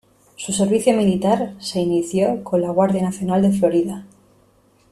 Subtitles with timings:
[0.35, 4.03] Su servicio militar se inició con la Guardia Nacional de Florida.